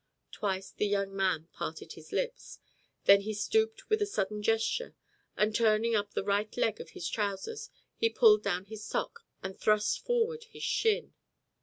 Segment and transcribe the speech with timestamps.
[0.31, 2.57] Twice the young man parted his lips.
[3.05, 4.95] Then he stooped with a sudden gesture,
[5.37, 9.59] and turning up the right leg of his trousers he pulled down his sock and
[9.59, 11.13] thrust forward his shin.